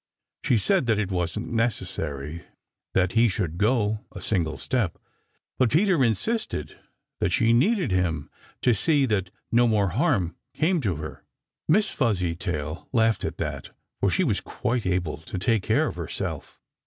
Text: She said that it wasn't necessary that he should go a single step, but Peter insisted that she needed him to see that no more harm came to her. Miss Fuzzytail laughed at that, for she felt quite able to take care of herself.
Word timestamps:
She 0.43 0.57
said 0.57 0.87
that 0.87 0.97
it 0.97 1.11
wasn't 1.11 1.51
necessary 1.53 2.43
that 2.95 3.11
he 3.11 3.27
should 3.29 3.59
go 3.59 3.99
a 4.11 4.19
single 4.19 4.57
step, 4.57 4.97
but 5.59 5.69
Peter 5.69 6.03
insisted 6.03 6.75
that 7.19 7.31
she 7.31 7.53
needed 7.53 7.91
him 7.91 8.27
to 8.63 8.73
see 8.73 9.05
that 9.05 9.29
no 9.51 9.67
more 9.67 9.89
harm 9.89 10.35
came 10.55 10.81
to 10.81 10.95
her. 10.95 11.23
Miss 11.67 11.91
Fuzzytail 11.91 12.89
laughed 12.91 13.23
at 13.23 13.37
that, 13.37 13.69
for 13.99 14.09
she 14.09 14.23
felt 14.23 14.43
quite 14.43 14.87
able 14.87 15.17
to 15.19 15.37
take 15.37 15.61
care 15.61 15.85
of 15.85 15.97
herself. 15.97 16.59